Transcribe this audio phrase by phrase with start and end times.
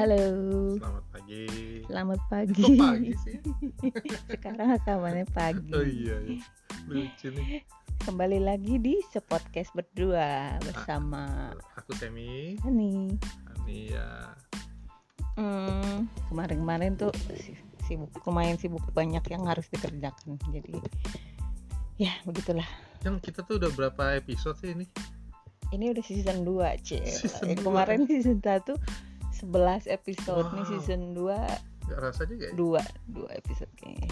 [0.00, 0.16] Halo.
[0.80, 1.44] Selamat pagi.
[1.84, 2.64] Selamat Kok pagi.
[2.80, 3.36] pagi sih?
[4.32, 5.68] Sekarang rekamannya pagi.
[5.76, 6.40] Oh iya, iya.
[6.88, 7.60] lucu nih.
[8.08, 13.12] Kembali lagi di sepodcast berdua bersama Aku Semi, Hani.
[13.44, 14.32] Ani ya.
[15.36, 20.40] Hmm, kemarin-kemarin tuh si- sibuk lumayan sibuk banyak yang harus dikerjakan.
[20.48, 20.80] Jadi
[22.00, 22.64] ya begitulah.
[23.04, 24.88] Yang kita tuh udah berapa episode sih ini?
[25.76, 27.04] Ini udah season 2, Cil.
[27.04, 27.84] Season Eh, dua.
[27.84, 28.80] Kemarin season 1
[29.42, 30.70] 11 episode nih Wow.
[30.70, 31.36] season 2
[31.86, 32.52] Gak rasa juga ya?
[32.54, 32.80] 2
[33.10, 34.10] 2 episode kayaknya.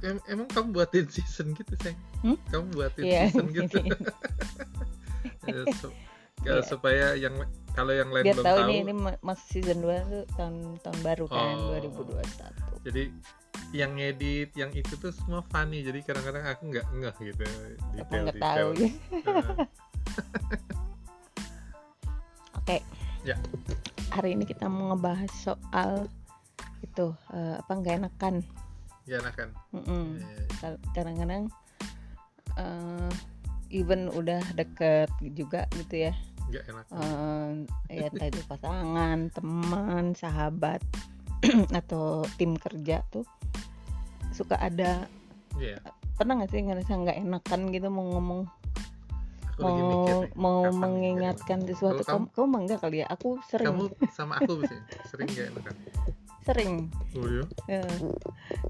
[0.00, 1.96] Em- emang kamu buatin season gitu, Seng?
[2.20, 2.36] Hmm?
[2.46, 3.22] Kamu buatin Iya.
[3.28, 3.78] season gitu?
[5.42, 5.92] Ya, su-
[6.40, 6.52] Iya.
[6.52, 7.36] ya, supaya yang
[7.70, 10.54] kalau yang lain Biar belum tahu tahu, ini ini ma- masih season 2 tuh tahun
[10.80, 11.68] tahun baru kan Oh.
[11.70, 12.80] 2021.
[12.80, 13.02] jadi
[13.70, 17.44] yang ngedit yang itu tuh semua funny jadi kadang-kadang aku nggak ngeh gitu
[17.94, 18.88] Apa nggak tahu ya.
[22.60, 22.80] Heeh.
[23.22, 23.36] Ya.
[24.10, 26.08] Hari ini kita mau ngebahas soal
[26.80, 28.34] itu eh, apa nggak enakan.
[29.08, 30.22] ya nah kan Mm-mm.
[30.22, 31.50] Eh, Kal- Kadang-kadang
[32.54, 33.10] eh,
[33.70, 36.12] even udah deket juga gitu ya.
[36.50, 37.50] nggak enak Eh,
[37.94, 40.82] ya entah itu pasangan, teman, sahabat
[41.80, 43.22] atau tim kerja tuh
[44.30, 45.06] suka ada
[45.58, 45.76] Iya,
[46.16, 48.46] pernah nggak sih ngerasa nggak enakan gitu mau ngomong
[49.60, 52.96] aku lagi mikir mau nih, mau nih mengingatkan sesuatu Kalau kamu kamu mah enggak kali
[53.04, 53.06] ya?
[53.12, 53.68] Aku sering.
[53.68, 53.84] Kamu
[54.16, 54.80] sama aku sih
[55.12, 55.76] sering nggak enak kan
[56.48, 56.72] sering.
[57.12, 57.44] Oh iya?
[57.68, 57.82] Ya,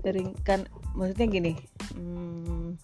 [0.03, 0.67] sering kan
[0.99, 1.53] maksudnya gini
[1.95, 2.75] hmm,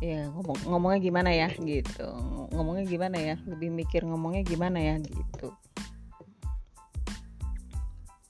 [0.00, 2.08] ya ngomong ngomongnya gimana ya gitu.
[2.56, 3.36] Ngomongnya gimana ya?
[3.44, 5.52] Lebih mikir ngomongnya gimana ya gitu.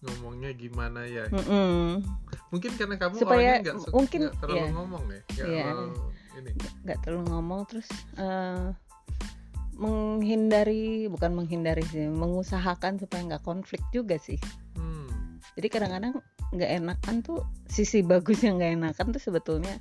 [0.05, 1.25] Ngomongnya gimana ya?
[1.33, 2.03] Mm-mm.
[2.53, 4.67] mungkin karena kamu Supaya- orangnya nggak mungkin, terlalu iya.
[4.71, 5.21] ngomong ya?
[5.43, 5.65] Iya.
[5.71, 6.51] terlalu ini
[6.87, 8.73] nggak terlalu ngomong terus eh,
[9.75, 14.39] menghindari bukan menghindari sih mengusahakan supaya nggak konflik juga sih
[14.79, 15.43] hmm.
[15.59, 16.13] jadi kadang-kadang
[16.55, 19.75] nggak enakan tuh sisi bagus yang nggak enakan tuh sebetulnya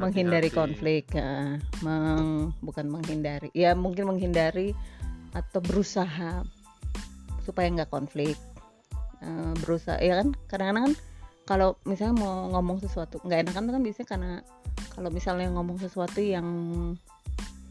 [0.00, 0.56] menghindari Hati-hati.
[0.56, 1.60] konflik ya.
[1.84, 4.72] Meng- bukan menghindari ya mungkin menghindari
[5.36, 6.42] atau berusaha
[7.44, 8.34] supaya nggak konflik
[9.22, 10.94] Eh, berusaha ya kan kadang-kadang kan
[11.46, 14.32] kalau misalnya mau ngomong sesuatu nggak enakan tuh kan biasanya karena
[14.92, 16.46] kalau misalnya ngomong sesuatu yang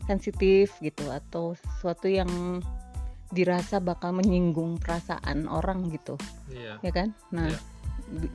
[0.09, 2.59] sensitif gitu atau sesuatu yang
[3.31, 6.19] dirasa bakal menyinggung perasaan orang gitu.
[6.51, 6.81] Iya.
[6.83, 7.15] Ya kan?
[7.31, 7.59] Nah Iya.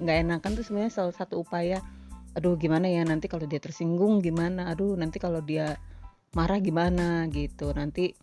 [0.00, 1.84] nggak enakan tuh sebenarnya salah satu upaya
[2.32, 4.72] aduh gimana ya nanti kalau dia tersinggung gimana?
[4.72, 5.76] Aduh nanti kalau dia
[6.32, 7.28] marah gimana?
[7.28, 7.68] Gitu.
[7.76, 8.14] Nanti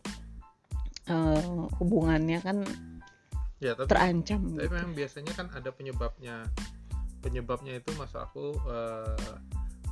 [1.06, 1.46] eh,
[1.78, 2.66] hubungannya kan
[3.62, 4.74] ya tapi terancam tapi gitu.
[4.76, 6.36] memang biasanya kan ada penyebabnya.
[7.22, 9.36] Penyebabnya itu mas aku eh,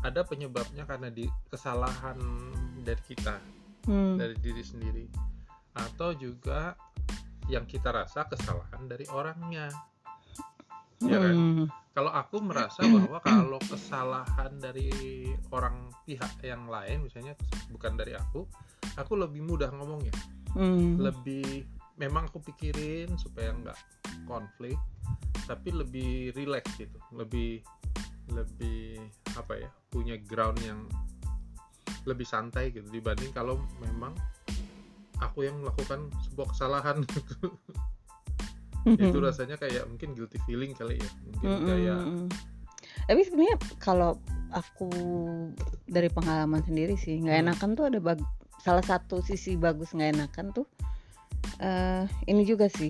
[0.01, 2.17] ada penyebabnya karena di kesalahan
[2.81, 3.37] dari kita
[3.89, 5.05] Hmm, dari diri sendiri.
[5.73, 6.77] Atau juga
[7.49, 9.73] yang kita rasa kesalahan dari orangnya.
[11.01, 11.33] Ya kan?
[11.33, 11.65] Hmm,
[11.97, 14.93] kalau aku merasa bahwa kalau kesalahan dari
[15.49, 17.33] orang pihak yang lain misalnya
[17.73, 18.45] bukan dari aku
[19.01, 20.13] aku lebih mudah ngomongnya.
[20.53, 21.65] Hmm, lebih
[21.97, 23.79] memang aku pikirin supaya nggak
[24.29, 24.77] konflik
[25.49, 27.01] tapi lebih relax gitu.
[27.17, 27.65] Lebih
[28.29, 30.87] lebih apa ya punya ground yang
[32.05, 34.15] lebih santai gitu dibanding kalau memang
[35.21, 37.53] aku yang melakukan sebuah kesalahan gitu.
[38.97, 41.99] itu rasanya kayak mungkin guilty feeling kali ya mungkin hmm, kayak
[43.05, 44.17] tapi sebenarnya kalau
[44.49, 44.89] aku
[45.85, 47.45] dari pengalaman sendiri sih nggak Hmm.
[47.49, 48.25] enakan tuh ada bag-
[48.61, 50.65] salah satu sisi bagus nggak enakan tuh
[51.61, 52.89] eh ini juga sih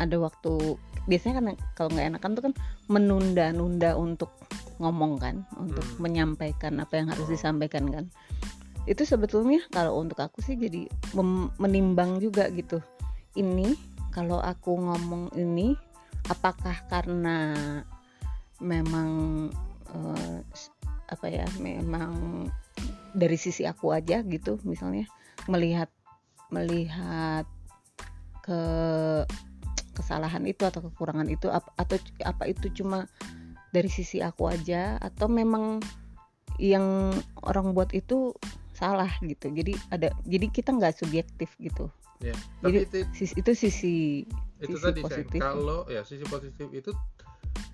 [0.00, 1.46] ada waktu biasanya kan
[1.76, 2.54] kalau nggak enakan tuh kan
[2.88, 4.32] menunda-nunda untuk
[4.78, 6.08] ngomong kan untuk Hmm.
[6.08, 7.32] menyampaikan apa yang harus Oh.
[7.32, 8.04] disampaikan kan
[8.86, 10.86] itu sebetulnya kalau untuk aku sih jadi
[11.58, 12.78] menimbang juga gitu
[13.34, 13.74] ini
[14.14, 15.74] kalau aku ngomong ini
[16.30, 17.38] apakah karena
[18.62, 19.10] memang
[20.54, 20.72] s-
[21.10, 22.46] apa ya memang
[23.14, 25.06] dari sisi aku aja gitu misalnya
[25.50, 25.90] melihat
[26.50, 27.46] melihat
[28.42, 28.60] ke
[29.96, 33.08] kesalahan itu atau kekurangan itu ap- atau apa itu cuma
[33.76, 35.84] dari sisi aku aja atau memang
[36.56, 37.12] yang
[37.42, 38.32] orang buat itu
[38.72, 42.32] salah gitu jadi ada jadi kita nggak subjektif gitu ya
[42.62, 43.96] Jadi- itu, Sis- itu sisi
[44.56, 45.04] itu sisi tadi Sayang.
[45.04, 45.40] positif.
[45.42, 46.92] kalau ya sisi positif itu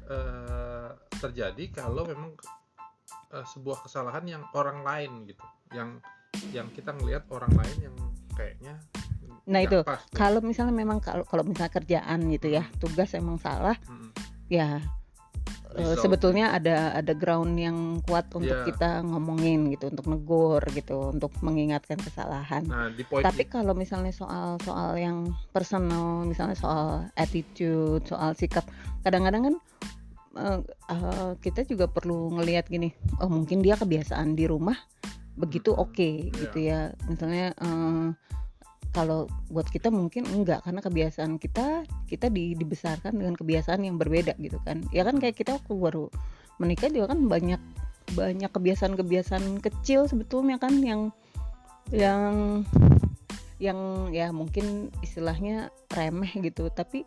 [0.04, 2.34] eh, terjadi kalau memang
[3.30, 6.02] eh, sebuah kesalahan yang orang lain gitu yang
[6.50, 7.96] yang kita ngelihat orang lain yang
[8.34, 8.82] kayaknya
[9.42, 9.82] Nah, itu.
[9.82, 10.14] pas tuh.
[10.14, 14.10] kalau misalnya memang kalau kalau misalnya kerjaan gitu ya tugas emang salah Mm-mm.
[14.46, 14.78] ya
[15.72, 16.00] Result.
[16.04, 18.68] sebetulnya ada ada ground yang kuat untuk Iya.
[18.68, 22.62] kita ngomongin gitu, untuk negur gitu, untuk mengingatkan kesalahan.
[22.68, 28.68] Nah, di Tapi kalau misalnya soal soal yang personal, misalnya soal attitude, soal sikap,
[29.00, 29.54] kadang-kadang kan
[30.32, 30.60] eh,
[30.92, 34.76] eh, kita juga perlu ngelihat gini, oh mungkin dia kebiasaan di rumah
[35.36, 36.92] begitu oke gitu ya.
[37.08, 38.06] Misalnya eh,
[38.92, 44.36] kalau buat kita mungkin enggak karena kebiasaan kita kita di- dibesarkan dengan kebiasaan yang berbeda
[44.36, 44.84] gitu kan.
[44.92, 46.06] Ya kan kayak kita waktu baru
[46.60, 47.60] menikah juga kan banyak
[48.12, 51.08] banyak kebiasaan-kebiasaan kecil sebetulnya kan yang
[51.90, 52.62] yang
[53.62, 57.06] yang ya mungkin istilahnya remeh gitu tapi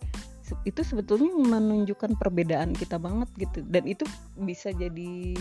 [0.63, 4.05] itu sebetulnya menunjukkan perbedaan kita banget gitu dan itu
[4.37, 5.35] bisa jadi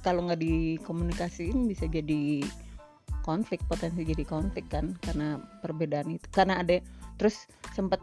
[0.00, 2.42] kalau nggak dikomunikasiin bisa jadi
[3.22, 6.26] konflik potensi jadi konflik kan karena perbedaan itu.
[6.32, 6.80] Karena ada
[7.20, 8.00] terus sempat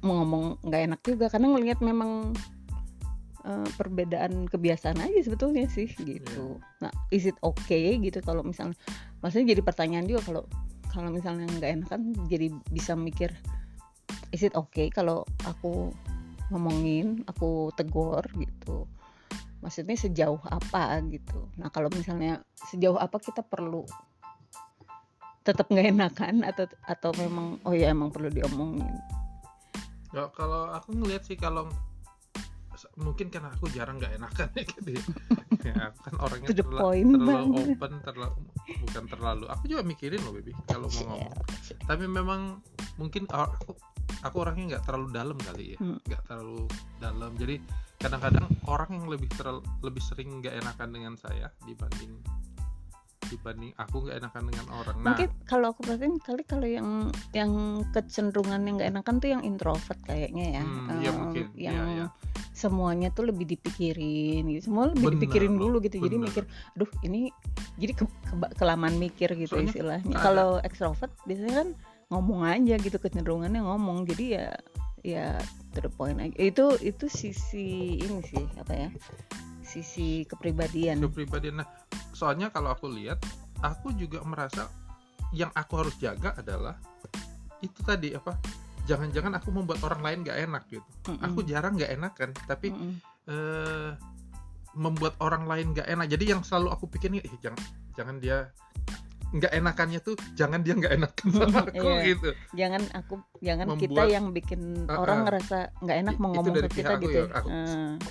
[0.00, 2.32] ngomong nggak enak juga karena ngelihat memang
[3.44, 6.56] eh, perbedaan kebiasaan aja sebetulnya sih gitu.
[6.80, 8.76] Nah is it okay gitu kalau misalnya
[9.20, 10.42] maksudnya jadi pertanyaan juga kalau
[10.90, 13.30] kalau misalnya nggak enak kan jadi bisa mikir
[14.34, 15.94] is it okay kalau aku
[16.50, 18.90] ngomongin aku tegur gitu
[19.60, 23.84] maksudnya sejauh apa gitu nah kalau misalnya sejauh apa kita perlu
[25.40, 28.88] tetap nggak enakan atau atau memang oh ya emang perlu diomongin
[30.10, 31.70] Ya, kalau aku ngelihat sih kalau
[32.96, 35.02] mungkin karena aku jarang nggak enakan ya gitu ya.
[35.62, 37.66] ya kan orangnya terla- terlalu banget.
[37.70, 38.38] open terlalu
[38.80, 41.30] bukan terlalu aku juga mikirin loh baby kalau mau ngomong
[41.60, 41.78] Share.
[41.84, 42.58] tapi memang
[42.96, 43.76] mungkin or- aku
[44.24, 45.98] aku orangnya nggak terlalu dalam kali ya Hmm.
[46.02, 46.60] nggak terlalu
[46.96, 47.56] dalam jadi
[48.00, 52.16] kadang-kadang orang yang lebih terlalu lebih sering nggak enakan dengan saya dibanding
[53.28, 54.96] dibanding aku nggak enakan dengan orang.
[54.98, 56.88] Nah mungkin kalau aku perhatiin kali kalau yang
[57.30, 57.52] yang
[57.94, 60.62] kecenderungan yang nggak enakan tuh yang introvert kayaknya ya.
[60.64, 61.44] Hmm, iya Eh, mungkin.
[61.54, 62.06] yang Iya, iya.
[62.50, 64.66] semuanya tuh lebih dipikirin gitu.
[64.66, 66.02] Semua lebih Benar, dipikirin dulu gitu.
[66.02, 66.26] Jadi benar.
[66.26, 66.44] mikir
[66.74, 67.30] aduh ini
[67.78, 70.10] jadi ke, keba- kelamaan mikir gitu Soalnya istilahnya.
[70.10, 71.68] ada- kalau extrovert biasanya kan
[72.10, 74.10] ngomong aja gitu kecenderungannya ngomong.
[74.10, 74.50] Jadi ya
[75.00, 75.38] ya
[75.74, 78.88] to the point aja itu itu sisi ini sih apa ya
[79.62, 81.68] sisi kepribadian kepribadian nah
[82.14, 83.22] soalnya kalau aku lihat
[83.62, 84.66] aku juga merasa
[85.30, 86.74] yang aku harus jaga adalah
[87.62, 88.34] itu tadi apa
[88.88, 91.22] jangan-jangan aku membuat orang lain gak enak gitu Mm-mm.
[91.22, 92.98] aku jarang gak enakan tapi Mm-mm.
[93.30, 93.90] eh,
[94.74, 97.60] membuat orang lain gak enak jadi yang selalu aku pikirin eh, jangan
[97.94, 98.50] jangan dia
[99.30, 102.02] nggak enakannya tuh jangan dia nggak enakan sama aku Iya.
[102.04, 104.98] gitu jangan aku jangan kita Membuat- yang bikin Uh-uh.
[104.98, 107.36] orang ngerasa nggak enak mau ngomong dari ke kita aku gitu ya, ya.
[107.36, 107.50] aku-.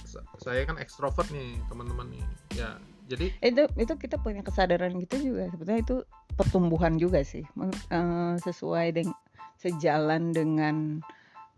[0.06, 2.24] Sa- saya kan ekstrovert nih teman-teman nih
[2.56, 2.70] ya
[3.06, 5.96] jadi itu itu kita punya kesadaran gitu juga sebetulnya itu
[6.34, 7.44] pertumbuhan juga sih
[7.90, 9.16] eh, sesuai dengan
[9.56, 11.04] sejalan dengan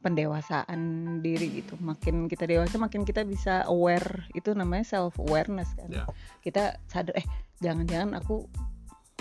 [0.01, 0.81] pendewasaan
[1.21, 6.03] diri gitu makin kita dewasa makin kita bisa aware itu namanya self awareness kan Ya.
[6.41, 7.27] kita sadar eh
[7.59, 8.49] jangan-jangan aku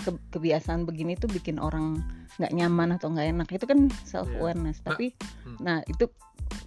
[0.01, 2.01] ke- kebiasaan begini tuh bikin orang
[2.41, 3.47] nggak nyaman atau nggak enak.
[3.53, 5.13] Itu kan self awareness Nah, tapi
[5.45, 5.57] hmm.
[5.61, 6.09] nah itu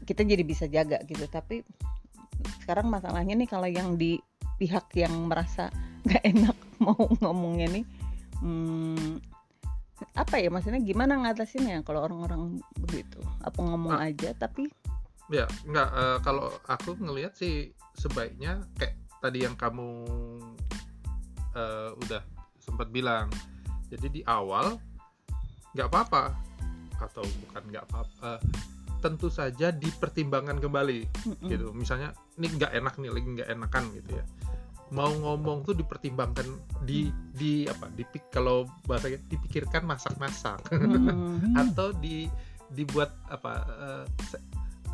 [0.09, 1.27] kita jadi bisa jaga gitu.
[1.29, 1.61] Tapi
[2.65, 4.19] sekarang masalahnya nih kalau yang di
[4.57, 5.69] pihak yang merasa
[6.07, 7.85] nggak enak mau ngomongnya nih
[8.43, 9.19] hmm,
[10.19, 10.83] apa ya maksudnya?
[10.83, 13.19] Gimana ngatasinnya kalau orang-orang begitu?
[13.41, 14.11] Apa ngomong Ah.
[14.11, 14.69] aja tapi
[15.33, 20.05] Ya, enggak eh, kalau aku ngelihat sih sebaiknya kayak tadi yang kamu
[21.57, 22.23] eh, udah
[22.75, 23.31] sempat bilang.
[23.89, 24.75] Jadi di awal
[25.79, 26.35] nggak apa-apa
[26.99, 28.43] atau bukan nggak apa-apa.
[29.05, 31.45] tentu saja dipertimbangkan kembali mm-mm.
[31.53, 31.77] gitu.
[31.77, 34.25] Misalnya ini nggak enak nih lagi nggak enakan gitu ya.
[34.97, 36.49] Mau ngomong tuh dipertimbangkan
[36.89, 37.93] di di apa?
[37.93, 41.53] Dipik kalau bahasanya dipikirkan masak-masak Hmm.
[41.69, 42.33] atau di
[42.73, 43.69] dibuat apa
[44.25, 44.41] se-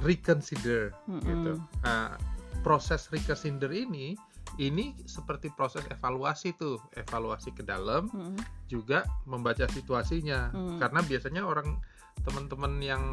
[0.03, 1.23] reconsider Mm-mm.
[1.23, 1.53] gitu.
[1.87, 2.19] Nah,
[2.67, 4.19] proses reconsider ini
[4.59, 8.41] ini seperti proses evaluasi tuh, evaluasi ke dalam Mm-mm.
[8.67, 10.51] juga membaca situasinya.
[10.51, 10.79] Mm.
[10.83, 11.79] Karena biasanya orang
[12.27, 13.05] teman-teman yang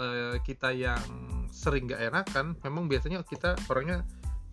[0.00, 1.02] eh, kita yang
[1.52, 4.02] sering nggak enakan, memang biasanya kita orangnya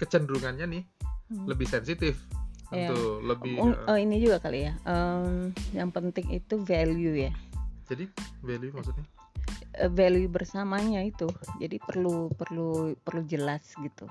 [0.02, 0.86] kecenderungannya nih
[1.32, 1.48] Hmm.
[1.50, 2.20] lebih sensitif,
[2.70, 2.92] Iya.
[2.92, 3.58] tentu lebih.
[3.58, 7.32] Oh, oh, ini juga kali ya em, yang penting itu value ya
[7.90, 8.06] jadi
[8.44, 9.06] value maksudnya?
[9.90, 11.26] Value bersamanya itu
[11.58, 14.06] jadi perlu perlu perlu jelas gitu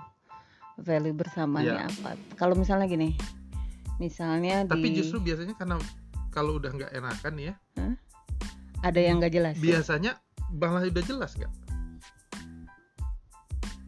[0.78, 1.92] value bersamanya Iya.
[1.92, 3.12] apa kalau misalnya gini
[4.00, 5.76] misalnya Tapi di justru biasanya karena
[6.32, 7.54] kalau udah nggak enakan ya,
[8.80, 9.62] ada yang nggak jelas ya?
[9.62, 10.12] biasanya
[10.50, 11.52] malah udah jelas nggak?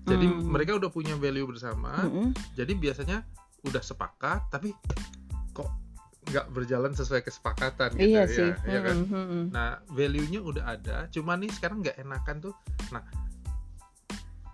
[0.04, 0.52] Jadi Hmm.
[0.52, 2.36] mereka udah punya value bersama, Mm-mm.
[2.52, 3.24] jadi biasanya
[3.64, 4.76] udah sepakat, tapi
[5.56, 5.72] kok
[6.28, 8.96] nggak berjalan sesuai kesepakatan gitu iya ya, sih ya kan?
[9.00, 9.44] Mm-mm, mm-mm.
[9.52, 12.54] Nah value-nya udah ada, cuman nih sekarang nggak enakan tuh.
[12.92, 13.00] Nah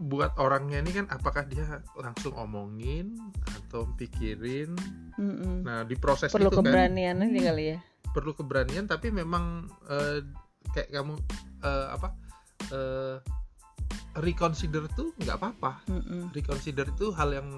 [0.00, 4.73] buat orangnya ini kan apakah dia langsung omongin atau pikirin
[5.21, 5.61] Mm-mm.
[5.61, 7.78] nah di proses perlu itu kan keberanian aja kali ya
[8.16, 10.25] perlu keberanian tapi memang eh,
[10.73, 11.14] kayak kamu
[11.61, 12.09] eh, apa
[12.73, 13.16] eh,
[14.25, 16.33] reconsider tuh nggak apa-apa Mm-mm.
[16.33, 17.49] reconsider itu hal yang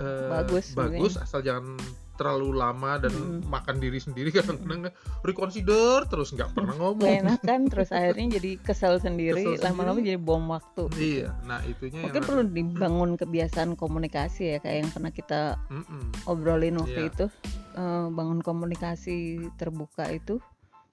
[0.00, 1.76] eh, Bagus, bagus asal jangan
[2.16, 3.46] terlalu lama dan Mm.
[3.46, 4.88] makan diri sendiri kadang-kadang
[5.22, 10.88] reconsider terus nggak pernah ngomong enakan terus akhirnya jadi kesel sendiri lama-lama jadi bom waktu
[10.96, 14.16] iya nah itunya mungkin yang perlu dibangun kebiasaan komunikasi
[14.48, 16.24] ya kayak yang pernah kita Mm-mm.
[16.24, 17.12] obrolin waktu Iya.
[17.12, 17.26] itu
[17.76, 19.16] Eh, bangun komunikasi
[19.54, 20.40] terbuka itu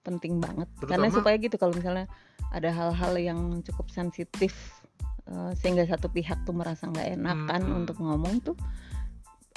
[0.04, 2.12] penting banget karena Terutama- supaya gitu kalau misalnya
[2.52, 4.52] ada hal-hal yang cukup sensitif
[5.24, 7.80] eh, sehingga satu pihak tuh merasa nggak enakan Mm-mm.
[7.80, 8.60] untuk ngomong tuh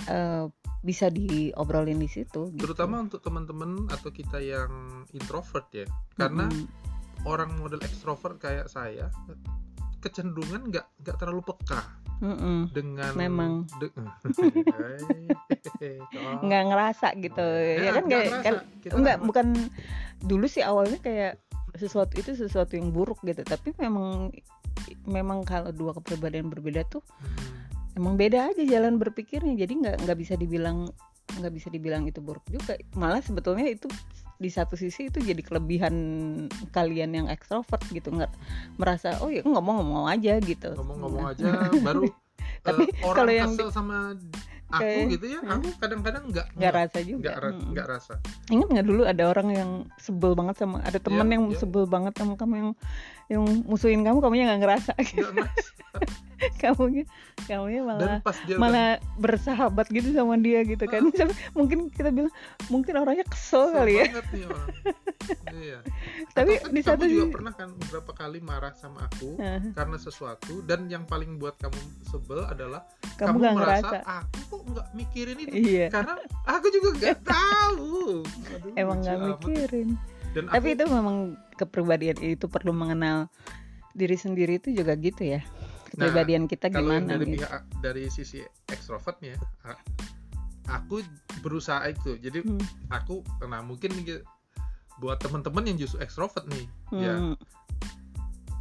[0.04, 0.44] eh,
[0.80, 2.62] bisa diobrolin di situ gitu.
[2.62, 6.66] terutama untuk teman-teman atau kita yang introvert ya karena Mm-mm.
[7.26, 9.10] orang model ekstrovert kayak saya
[9.98, 11.82] kecenderungan nggak nggak terlalu peka
[12.22, 12.70] Mm-mm.
[12.70, 13.52] dengan Memang.
[13.76, 13.92] de-
[16.46, 17.44] nggak ngerasa gitu
[17.76, 18.62] ya kan nggak kan-
[18.94, 19.46] nggak- bukan
[20.22, 21.42] dulu sih awalnya kayak
[21.76, 24.32] sesuatu itu sesuatu yang buruk gitu tapi memang
[25.04, 27.65] memang kalau dua kepribadian berbeda tuh Hmm.
[27.96, 30.92] Emang beda aja jalan berpikirnya jadi nggak nggak bisa dibilang
[31.34, 32.76] nggak bisa dibilang itu buruk juga.
[32.92, 33.88] Malah sebetulnya itu
[34.36, 35.94] di satu sisi itu jadi kelebihan
[36.70, 38.28] kalian yang ekstrovert gitu nggak
[38.76, 40.70] merasa oh ya ngomong-ngomong aja gitu.
[40.72, 41.44] Ngomong-ngomong Nah, aja
[41.82, 42.04] baru
[42.66, 44.12] Tapi eh, orang kalau yang kesel sama
[44.66, 47.22] aku kayak- gitu ya aku kadang-kadang nggak nggak rasa juga.
[47.22, 48.12] nggak ra- nggak rasa.
[48.48, 51.58] Ingat nggak dulu ada orang yang sebel banget sama ada teman Iya, yang iya.
[51.58, 52.70] sebel banget sama kamu yang
[53.26, 55.70] yang musuhin kamu kamunya nggak ngerasa nggak ngerasa.
[56.62, 57.04] kamunya
[57.44, 61.10] kamunya dan malah udah malah bersahabat gitu sama dia gitu kan.
[61.10, 62.32] Tapi mungkin kita bilang
[62.70, 64.04] mungkin orangnya kesel kesel kali ya.
[64.12, 64.68] banget nih orang.
[65.56, 65.78] Iya.
[66.36, 69.34] Tapi Atau kan di kamu satu juga sisi pernah kan beberapa kali marah sama aku
[69.40, 72.86] Nah, karena sesuatu dan yang paling buat kamu sebel adalah
[73.18, 73.98] kamu nggak merasa ngerasa?
[74.06, 75.54] Aku kok nggak mikirin itu?
[75.56, 75.86] Iya.
[75.90, 76.14] Karena
[76.46, 78.22] aku juga nggak tahu.
[78.22, 79.88] Aduh, emang nggak mikirin.
[80.36, 81.16] Dan tapi aku, itu memang
[81.56, 83.26] kepribadian itu perlu mengenal
[83.96, 85.40] diri sendiri itu juga gitu ya
[85.88, 87.36] kepribadian kita kalau yang gimana dari gitu?
[87.42, 89.36] pihak dari sisi ekstrovertnya
[90.66, 90.98] aku
[91.46, 92.18] berusaha itu.
[92.18, 92.58] Jadi Hmm,
[92.90, 94.22] aku nah mungkin nih,
[94.98, 96.66] buat teman-teman yang justru ekstrovert nih
[96.96, 97.36] ya hmm,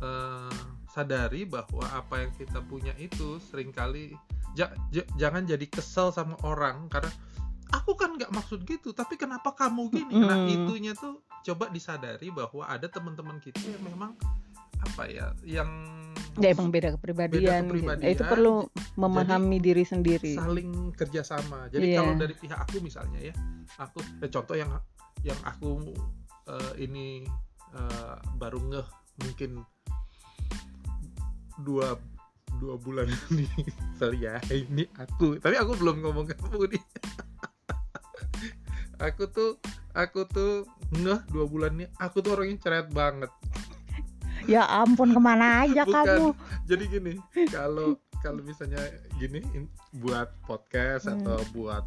[0.03, 4.11] eh, sadari bahwa apa yang kita punya itu sering kali
[4.55, 7.11] ja- ja- jangan jadi kesel sama orang karena
[7.71, 10.13] aku kan nggak maksud gitu tapi kenapa kamu gini?
[10.15, 10.47] Nah Mm.
[10.61, 14.11] itunya tuh coba disadari bahwa ada teman-teman kita yang memang
[14.83, 15.67] apa ya yang
[16.35, 17.87] ya emang beda kepribadian, gitu.
[17.87, 18.67] kepribadian, itu perlu
[18.99, 20.35] memahami diri sendiri.
[20.35, 21.71] saling kerjasama.
[21.71, 21.97] Jadi Iya.
[22.03, 23.33] kalau dari pihak aku misalnya ya
[23.79, 24.71] aku eh, contoh yang
[25.23, 25.95] yang aku
[26.51, 27.23] eh, ini
[27.71, 28.87] eh, baru ngeh
[29.23, 29.63] mungkin
[31.63, 31.95] dua
[32.59, 33.47] dua bulan ini.
[33.95, 35.39] Sorry ya ini aku.
[35.39, 36.83] Tapi aku belum ngomong kamu nih.
[38.95, 39.59] Aku tuh
[39.91, 40.63] aku tuh
[40.95, 41.85] ngeh dua bulan ini.
[41.99, 43.27] Aku tuh orangnya ceret banget
[44.45, 46.05] ya ampun ke mana aja Bukan.
[46.05, 46.27] kamu
[46.63, 47.13] jadi gini
[47.47, 47.87] kalau
[48.19, 48.81] kalau misalnya
[49.15, 51.21] gini in- buat podcast Hmm.
[51.21, 51.85] atau buat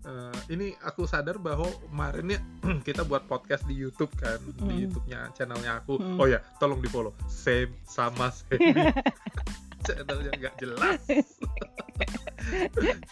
[0.00, 2.40] eh, ini aku sadar bahwa kemarin ya
[2.86, 4.80] kita buat podcast di YouTube kan di Hmm.
[4.80, 6.16] YouTube-nya channelnya aku Hmm.
[6.16, 8.58] oh ya tolong di follow same sama same
[9.84, 11.00] channelnya nggak jelas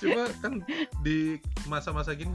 [0.01, 0.65] cuma kan
[1.01, 1.37] di
[1.67, 2.33] masa-masa gini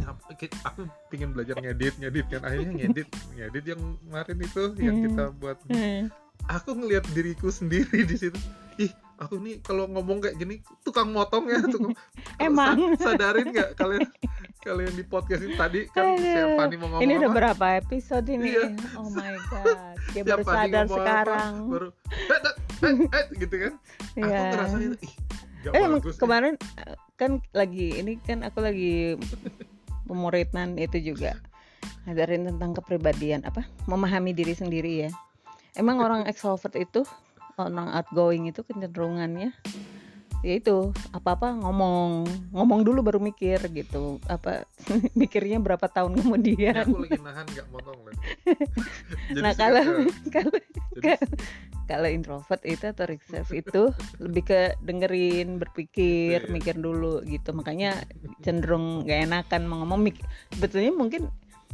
[0.63, 5.05] aku pingin belajar ngedit ngedit kan akhirnya ngedit ngedit yang kemarin itu yang Hmm.
[5.07, 6.03] kita buat Hmm.
[6.45, 8.39] Aku ngelihat diriku sendiri di situ.
[8.75, 11.93] Ih aku nih kalau ngomong kayak gini tukang motong ya tukang
[12.41, 12.97] Emang.
[12.97, 14.03] Sa- sadarin nggak kalian
[14.59, 15.79] kalian di podcast ini tadi?
[15.89, 16.57] Kan Aduh.
[16.57, 17.37] Fani mau ngomong ini udah apa?
[17.37, 18.49] berapa episode ini?
[18.51, 18.67] Iya.
[18.95, 19.77] oh my god.
[20.11, 21.53] Dia baru Fani sadar ngomong apa, sekarang.
[21.69, 23.73] Baru eh, eh, eh, eh, gitu kan?
[24.13, 24.41] Aku Iya.
[24.49, 25.13] ngerasain ih
[25.63, 29.15] gak eh emang bagus kemarin eh, kan lagi ini kan aku lagi
[30.03, 31.37] pemuritan itu juga.
[32.03, 33.63] Ngajarin tentang kepribadian apa?
[33.85, 35.11] Memahami diri sendiri ya
[35.73, 37.01] emang orang extrovert itu
[37.57, 39.53] orang outgoing itu kecenderungannya
[40.43, 44.19] ya itu apa apa ngomong ngomong dulu baru mikir gitu.
[44.27, 44.67] Apa
[45.19, 48.19] mikirnya berapa tahun Ya, kemudian aku lagi nahan nggak motong lagi
[49.43, 50.51] nah kalau eh, kalau
[51.87, 53.83] kalau introvert itu atau reserve itu
[54.19, 56.51] lebih ke dengerin berpikir Iya.
[56.51, 57.55] mikir dulu gitu.
[57.55, 58.03] Makanya
[58.43, 61.31] cenderung gak enakan mau ngomong mik- sebetulnya mungkin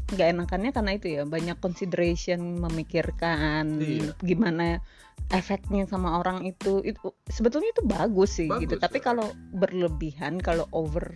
[0.09, 4.11] nggak enakannya karena itu ya banyak consideration memikirkan Iya.
[4.21, 4.81] gimana
[5.29, 9.03] efeknya sama orang itu itu sebetulnya itu bagus sih gitu Bagus, tapi ya.
[9.13, 11.13] kalau berlebihan kalau over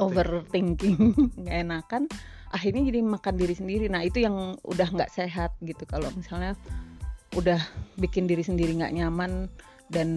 [0.00, 1.12] overthinking.
[1.44, 2.02] nggak enakan
[2.48, 6.56] akhirnya jadi makan diri sendiri nah itu yang udah nggak sehat gitu kalau misalnya
[7.36, 7.60] udah
[8.00, 9.50] bikin diri sendiri nggak nyaman
[9.92, 10.08] dan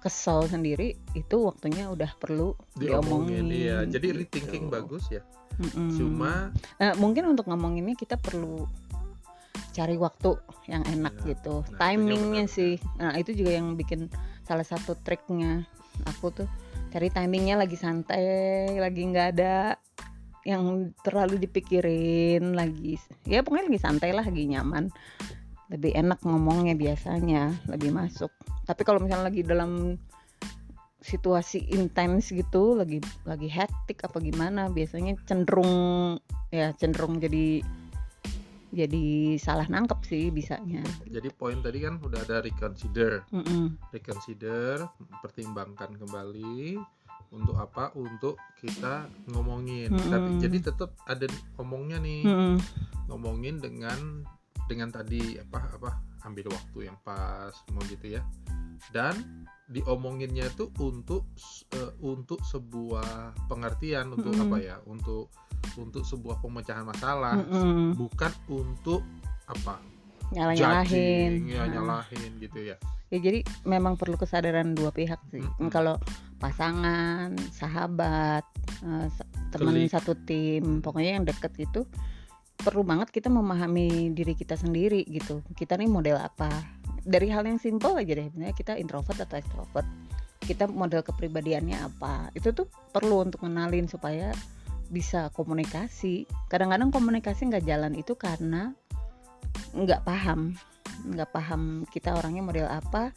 [0.00, 4.18] kesel sendiri itu waktunya udah perlu diomongin diomongin iya jadi gitu.
[4.22, 5.20] rethinking bagus ya
[5.60, 5.90] Mm-mm.
[5.94, 6.50] cuma
[6.82, 8.66] Eh, mungkin untuk ngomonginnya kita perlu
[9.74, 10.38] cari waktu
[10.70, 11.34] yang enak Iya.
[11.34, 11.66] gitu.
[11.66, 12.78] Nah, timingnya sih.
[12.94, 14.06] nah itu juga yang bikin
[14.46, 15.66] salah satu triknya.
[16.14, 16.46] Aku tuh
[16.94, 19.74] cari timingnya lagi santai lagi nggak ada
[20.46, 23.00] yang terlalu dipikirin lagi.
[23.26, 24.94] Ya pokoknya lagi santai lah lagi nyaman.
[25.72, 28.30] Lebih enak ngomongnya biasanya lebih masuk.
[28.68, 29.98] Tapi kalau misalnya lagi dalam
[31.04, 36.16] situasi intens gitu lagi lagi hektik apa gimana biasanya cenderung
[36.48, 37.60] ya cenderung jadi
[38.72, 43.76] jadi salah nangkep sih bisanya jadi poin tadi kan udah ada reconsider Mm-mm.
[43.92, 44.80] reconsider
[45.20, 46.80] pertimbangkan kembali
[47.36, 50.08] untuk apa untuk kita ngomongin Mm-mm.
[50.08, 51.28] tapi jadi tetap ada
[51.60, 52.56] ngomongnya nih Mm-mm.
[53.12, 54.24] ngomongin dengan
[54.64, 55.90] dengan tadi apa apa
[56.24, 58.24] ambil waktu yang pas mau gitu ya
[58.92, 61.24] dan diomonginnya itu untuk
[61.72, 64.44] eh, untuk sebuah pengertian untuk Mm-mm.
[64.52, 65.32] apa ya untuk
[65.80, 67.96] untuk sebuah pemecahan masalah Mm-mm.
[67.96, 69.00] bukan untuk
[69.48, 69.80] apa
[70.36, 72.76] nyalah nyalahin judging ya nyalahin gitu ya
[73.08, 75.72] ya jadi memang perlu kesadaran dua pihak sih Mm-mm.
[75.72, 75.96] kalau
[76.36, 78.44] pasangan sahabat
[78.84, 79.08] eh,
[79.48, 79.92] teman Klik.
[79.96, 81.88] satu tim pokoknya yang deket itu
[82.60, 86.52] perlu banget kita memahami diri kita sendiri gitu kita nih model apa
[87.04, 88.28] dari hal yang simpel aja deh.
[88.32, 89.88] Misalnya kita introvert atau extrovert
[90.44, 94.32] kita model kepribadiannya apa itu tuh perlu untuk kenalin supaya
[94.92, 96.28] bisa komunikasi.
[96.52, 98.76] Kadang-kadang komunikasi nggak jalan itu karena
[99.74, 100.54] nggak paham
[101.04, 103.10] nggak paham kita orangnya model apa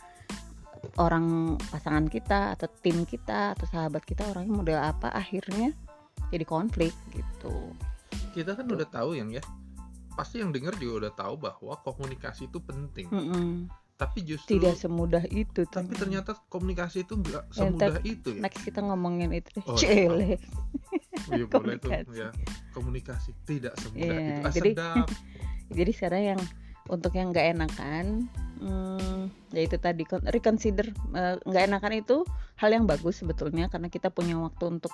[0.97, 5.73] orang pasangan kita atau tim kita atau sahabat kita orangnya model apa akhirnya
[6.33, 7.71] jadi konflik gitu.
[8.33, 9.41] Kita kan udah tahu yang ya
[10.17, 13.05] pasti yang dengar juga udah tahu bahwa komunikasi itu penting.
[13.13, 13.69] Mm-mm.
[13.97, 18.41] tapi justru tidak semudah itu tapi ternyata komunikasi itu nggak Ya, semudah itu ya.
[18.45, 19.49] next kita ngomongin itu.
[19.65, 19.73] Oh.
[19.73, 22.29] Iya, boleh tuh ya.
[22.77, 24.41] Komunikasi tidak semudah Iya, itu.
[24.45, 25.07] Ah, jadi- sedap.
[25.81, 26.41] jadi sekarang yang
[26.87, 28.29] untuk yang nggak enakan
[28.61, 30.87] hmm, ya itu tadi reconsider
[31.17, 32.21] eh, nggak enakan itu
[32.55, 34.93] hal yang bagus sebetulnya karena kita punya waktu untuk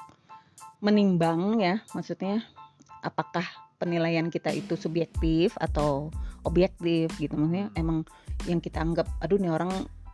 [0.80, 2.44] menimbang ya maksudnya
[3.04, 3.44] apakah
[3.84, 6.08] penilaian kita itu subjektif atau
[6.48, 7.36] objektif gitu.
[7.36, 8.08] Maksudnya emang
[8.48, 9.72] yang kita anggap aduh nih orang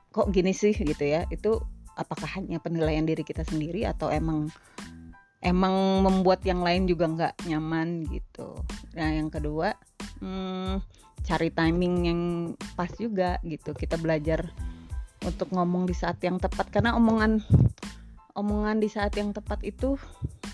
[0.10, 0.74] kok gini sih?
[0.74, 1.30] gitu ya.
[1.30, 1.62] Itu
[1.94, 4.50] apakah hanya penilaian diri kita sendiri atau emang
[5.46, 8.58] emang membuat yang lain juga nggak nyaman gitu.
[8.98, 9.78] Nah yang kedua
[10.20, 10.82] hmm,
[11.24, 12.22] cari timing yang
[12.74, 13.78] pas juga gitu.
[13.78, 14.50] Kita belajar
[15.22, 16.74] untuk ngomong di saat yang tepat.
[16.74, 17.44] Karena omongan
[18.40, 20.00] omongan di saat yang tepat itu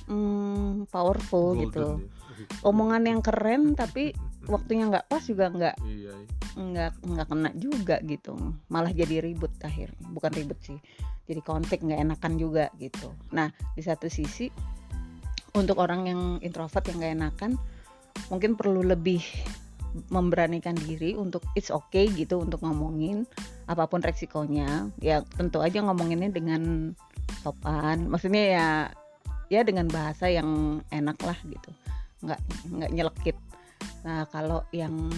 [0.10, 1.86] hmm, powerful Golden gitu.
[2.02, 2.15] ya.
[2.64, 4.12] Omongan yang keren tapi
[4.46, 6.60] waktunya nggak pas juga nggak iya iya.
[6.60, 8.34] nggak nggak kena juga gitu.
[8.70, 10.78] Malah jadi ribut akhirnya bukan ribut sih
[11.26, 13.10] jadi konflik nggak enakan juga gitu.
[13.34, 14.50] Nah di satu sisi
[15.58, 17.52] untuk orang yang introvert yang nggak enakan
[18.30, 19.24] mungkin perlu lebih
[20.12, 23.26] memberanikan diri untuk it's okay gitu untuk ngomongin
[23.66, 24.94] apa pun resikonya.
[25.02, 26.94] Ya tentu aja ngomonginnya dengan
[27.42, 28.68] sopan maksudnya ya
[29.54, 31.70] ya dengan bahasa yang enak lah gitu
[32.26, 32.42] nggak
[32.74, 33.38] nggak nyelekit.
[34.06, 35.14] Nah kalau yang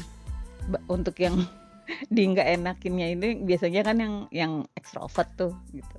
[0.92, 1.40] untuk yang
[2.14, 5.98] di nggak enakinnya ini biasanya kan yang yang ekstrovert tuh gitu.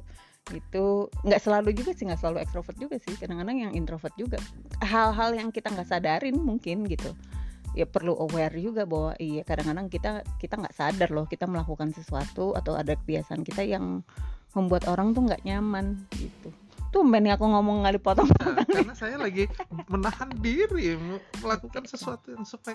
[0.48, 0.84] Itu
[1.24, 3.16] nggak selalu juga sih nggak selalu ekstrovert juga sih.
[3.16, 4.40] Kadang-kadang yang introvert juga.
[4.84, 7.16] Hal-hal yang kita nggak sadarin mungkin gitu.
[7.76, 12.56] Ya perlu aware juga bahwa iya kadang-kadang kita kita nggak sadar loh kita melakukan sesuatu
[12.56, 14.00] atau ada kebiasaan kita yang
[14.56, 16.50] membuat orang tuh nggak nyaman gitu
[16.88, 19.44] tuh nih aku ngomong nggak dipotong Nah, karena saya lagi
[19.86, 20.96] menahan diri
[21.38, 22.74] melakukan sesuatu yang supaya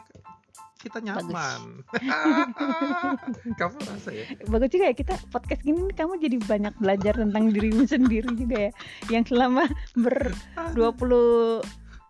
[0.79, 1.79] kita nyaman.
[3.59, 4.25] Kamu rasa ya?
[4.47, 8.71] bagus juga ya kita podcast gini kamu jadi banyak belajar tentang dirimu sendiri juga ya
[9.07, 9.63] yang selama
[9.95, 10.35] ber
[10.75, 11.63] 20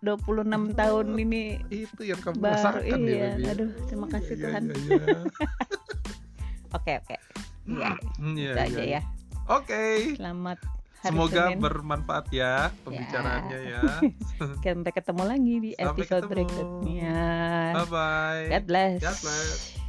[0.04, 3.46] 26 tahun ini Itu yang kamu baru rasakan ya, iya Baby.
[3.48, 5.18] aduh terima kasih Iya, Tuhan iya, iya.
[6.78, 7.16] oke oke
[7.63, 8.84] iya Hmm, iya, iya.
[9.00, 9.02] ya
[9.48, 10.18] Oke.
[10.20, 10.60] selamat
[11.04, 13.84] hari Semoga Senin bermanfaat ya pembicaraannya ya.
[14.63, 16.32] sampai ketemu lagi di Sampai episode ketemu.
[16.32, 17.20] berikutnya
[17.76, 18.44] Bye bye.
[18.48, 19.83] God bless God bless.